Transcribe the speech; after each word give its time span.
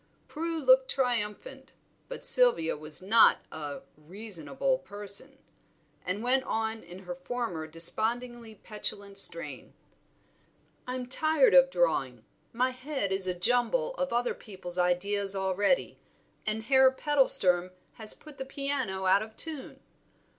Prue 0.27 0.57
looked 0.57 0.89
triumphant, 0.89 1.73
but 2.09 2.25
Sylvia 2.25 2.75
was 2.75 3.03
not 3.03 3.37
a 3.51 3.81
"reasonable 3.95 4.79
person," 4.79 5.37
and 6.03 6.23
went 6.23 6.43
on 6.45 6.81
in 6.81 7.03
her 7.03 7.13
former 7.13 7.67
despondingly 7.67 8.55
petulant 8.55 9.19
strain. 9.19 9.75
"I'm 10.87 11.05
tired 11.05 11.53
of 11.53 11.69
drawing; 11.69 12.25
my 12.51 12.71
head 12.71 13.11
is 13.11 13.27
a 13.27 13.35
jumble 13.35 13.93
of 13.93 14.11
other 14.11 14.33
people's 14.33 14.79
ideas 14.79 15.35
already, 15.35 15.99
and 16.47 16.63
Herr 16.63 16.91
Pedalsturm 16.91 17.69
has 17.93 18.15
put 18.15 18.39
the 18.39 18.43
piano 18.45 19.05
out 19.05 19.21
of 19.21 19.37
tune. 19.37 19.81